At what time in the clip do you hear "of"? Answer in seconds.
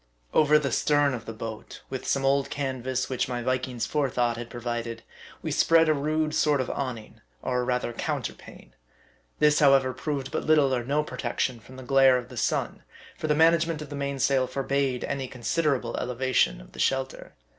1.13-1.25, 6.59-6.71, 12.17-12.29, 13.83-13.89, 16.61-16.71